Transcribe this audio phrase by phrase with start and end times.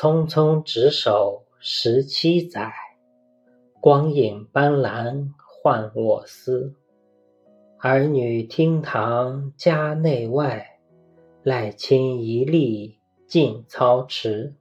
[0.00, 2.72] 匆匆执手十七载，
[3.80, 6.72] 光影斑斓换我思。
[7.80, 10.78] 儿女厅堂家内外，
[11.42, 14.54] 赖亲一粒尽操持。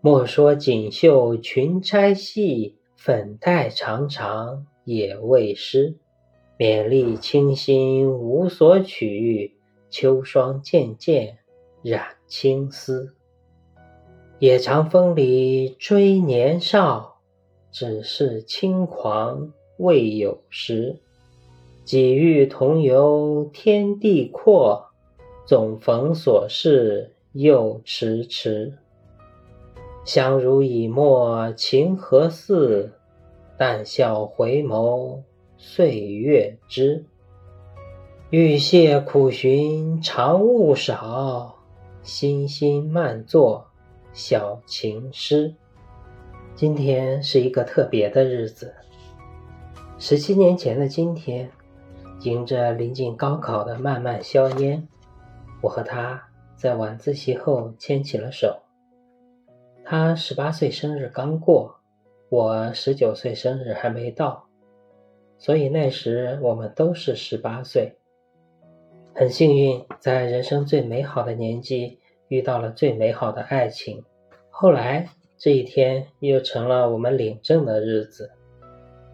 [0.00, 5.96] 莫说锦绣裙钗细，粉黛长长也未施。
[6.56, 9.58] 勉励清新无所取，
[9.90, 11.38] 秋霜渐渐
[11.82, 13.16] 染青丝。
[14.38, 17.20] 野长风里追年少，
[17.70, 21.00] 只是轻狂未有时。
[21.86, 24.88] 几欲同游天地阔，
[25.46, 28.74] 总逢琐事又迟迟。
[30.04, 32.92] 相濡以沫情何似？
[33.56, 35.22] 但笑回眸
[35.56, 37.06] 岁月知。
[38.28, 41.56] 欲谢苦寻常物少，
[42.02, 43.68] 心心慢作。
[44.16, 45.54] 小情诗。
[46.54, 48.74] 今天是一个特别的日子。
[49.98, 51.50] 十七年前的今天，
[52.22, 54.88] 迎着临近高考的漫漫硝烟，
[55.60, 58.62] 我和他在晚自习后牵起了手。
[59.84, 61.76] 他十八岁生日刚过，
[62.30, 64.46] 我十九岁生日还没到，
[65.36, 67.94] 所以那时我们都是十八岁。
[69.14, 72.00] 很幸运，在人生最美好的年纪。
[72.28, 74.04] 遇到了最美好的爱情，
[74.50, 78.30] 后来这一天又成了我们领证的日子。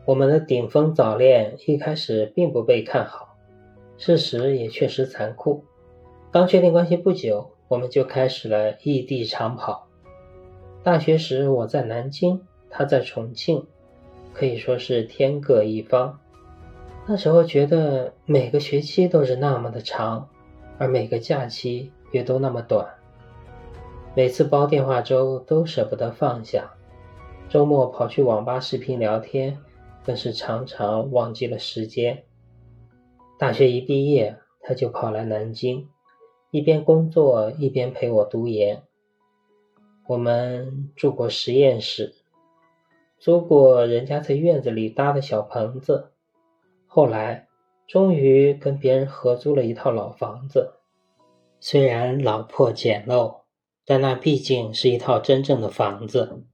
[0.04, 3.36] 我们的顶峰早恋一开始并不被看好，
[3.98, 5.64] 事实也确实残酷。
[6.30, 9.86] 刚确定关系不久，我们就开始了异地长跑。
[10.82, 13.66] 大学时我在南京，他在重庆，
[14.32, 16.18] 可以说是天各一方。
[17.06, 20.28] 那时候觉得每个学期都是那么的长，
[20.78, 22.88] 而每个假期也都那么短。
[24.14, 26.74] 每次煲电话粥都舍不得放下，
[27.48, 29.56] 周末跑去网吧视频聊天，
[30.04, 32.24] 更是常常忘记了时间。
[33.38, 35.88] 大学一毕业，他就跑来南京，
[36.50, 38.82] 一边工作一边陪我读研。
[40.06, 42.14] 我们住过实验室，
[43.18, 46.10] 租过人家在院子里搭的小棚子，
[46.86, 47.48] 后来
[47.86, 50.74] 终于跟别人合租了一套老房子，
[51.60, 53.41] 虽然老破简陋。
[53.84, 56.44] 但那毕竟是一套真正的房子。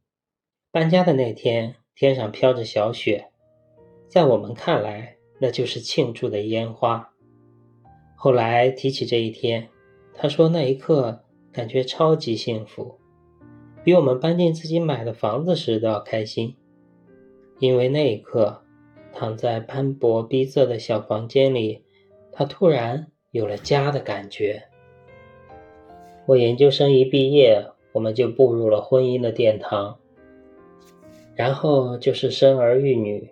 [0.70, 3.30] 搬家的那天，天上飘着小雪，
[4.08, 7.12] 在我们看来，那就是庆祝的烟花。
[8.14, 9.68] 后来提起这一天，
[10.14, 12.98] 他说那一刻感觉超级幸福，
[13.84, 16.56] 比我们搬进自己买的房子时都要开心。
[17.58, 18.62] 因为那一刻，
[19.12, 21.84] 躺在斑驳逼仄的小房间里，
[22.32, 24.68] 他突然有了家的感觉。
[26.28, 29.98] 我研究生一毕业，我们就步入了婚姻的殿堂，
[31.34, 33.30] 然后就是生儿育女，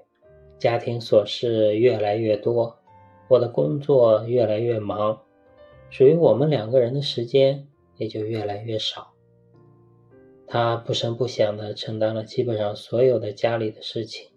[0.59, 2.75] 家庭琐事越来越多，
[3.29, 5.21] 我的工作越来越忙，
[5.91, 7.69] 属于我们两个人的时间
[7.99, 9.09] 也就越来越少。
[10.47, 14.31] 他不声不响地承担了基本上所有的家里的事情，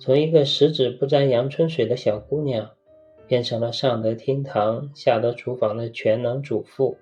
[0.00, 2.68] 从一个十指不沾阳春水的小姑娘，
[3.28, 6.96] 变成了上得厅堂下得厨房的全能主妇。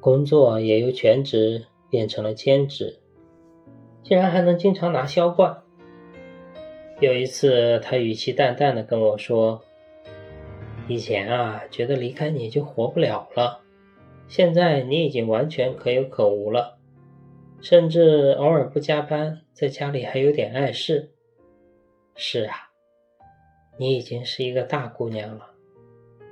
[0.00, 2.98] 工作也由全职变成了兼职，
[4.02, 5.62] 竟然还能经常拿销冠。
[7.00, 9.62] 有一次，他语气淡淡的跟我说
[10.88, 13.60] ：“以前啊，觉得离开你就活不了了，
[14.26, 16.78] 现在你已经完全可有可无了，
[17.60, 21.10] 甚至偶尔不加班，在家里还有点碍事。
[22.14, 22.54] 是啊，
[23.78, 25.50] 你已经是一个大姑娘了，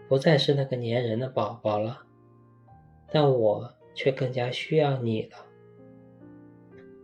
[0.09, 2.05] 不再是那个粘人的宝宝了。”
[3.10, 5.46] 但我却更加需要你了。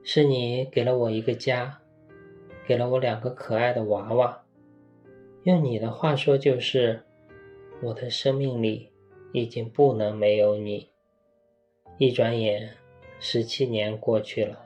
[0.03, 1.81] 是你给了我一个家，
[2.67, 4.45] 给了我两个可爱的娃娃。
[5.45, 7.03] 用你的话说，就是
[7.83, 8.91] 我的生命里
[9.33, 10.91] 已经不能没有你。
[11.97, 12.75] 一转眼，
[13.19, 14.65] 十七年过去了，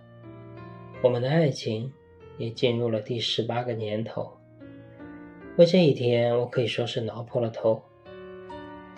[1.03, 1.93] 我们的爱情
[2.37, 4.37] 也进入了第十八个年头。
[5.57, 7.83] 为这一天，我可以说是挠破了头。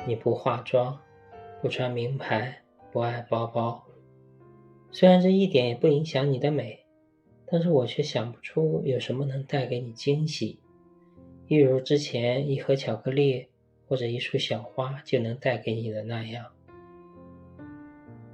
[0.06, 0.98] 你不化妆。
[1.60, 3.84] 不穿名牌，不爱包包，
[4.90, 6.86] 虽然这一点也不影响你的美，
[7.46, 10.58] 但是我却想不出有什么能带给你惊喜，
[11.48, 13.48] 一如之前一盒巧克力
[13.86, 16.46] 或者一束小花就能带给你的那样。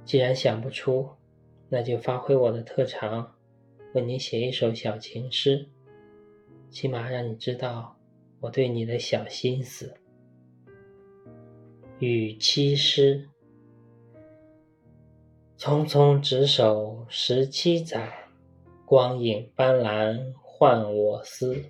[0.05, 1.09] 既然想不出，
[1.67, 3.35] 那就发挥我的特长，
[3.93, 5.67] 为你写一首小情诗，
[6.69, 7.97] 起码让你知道
[8.39, 9.95] 我对你的小心思。
[11.99, 13.27] 与妻诗，
[15.57, 18.29] 匆匆执手十七载，
[18.85, 21.63] 光影斑斓换我思。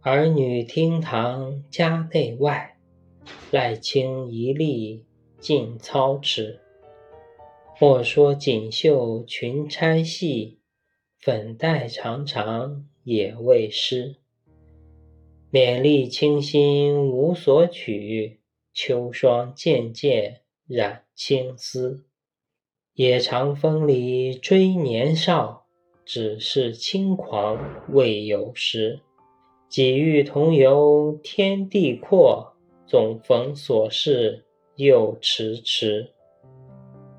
[0.00, 2.76] 儿女厅堂家内外，
[3.52, 5.06] 赖清一粒
[5.38, 6.60] 尽操持。
[7.80, 10.58] 莫说锦绣裙钗细，
[11.20, 14.16] 粉黛长长也未失。
[15.52, 18.40] 勉励清新无所取，
[18.74, 22.04] 秋霜渐渐染青丝。
[22.94, 25.66] 野长风里追年少，
[26.04, 27.56] 只是轻狂
[27.88, 29.00] 未有时。
[29.68, 32.54] 几欲同游天地阔，
[32.84, 34.44] 总逢琐事
[34.74, 36.10] 又迟迟。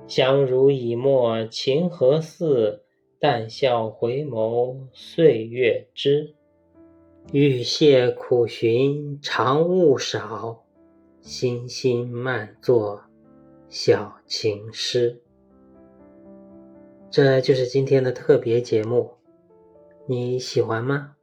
[0.08, 2.84] 相濡以沫情何似？
[3.18, 6.36] 但笑回眸岁月知。
[7.32, 10.65] 欲谢苦寻常物少，
[11.26, 13.02] 心心慢作
[13.68, 15.20] 小情诗。
[17.10, 19.12] 这就是今天的特别节目，
[20.06, 21.16] 你喜欢吗？